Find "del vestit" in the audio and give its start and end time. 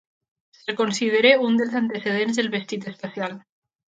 2.41-2.89